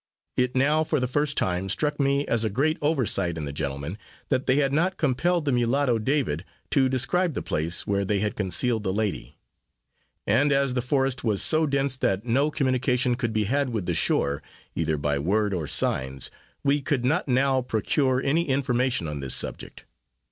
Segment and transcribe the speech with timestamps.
[0.35, 3.99] It now for the first time struck me as a great oversight in the gentlemen,
[4.29, 8.35] that they had not compelled the mulatto, David, to describe the place where they had
[8.35, 9.37] concealed the lady;
[10.25, 13.93] and, as the forest was so dense that no communication could be had with the
[13.93, 14.41] shore,
[14.73, 16.31] either by word or signs,
[16.63, 19.85] we could not now procure any information on this subject.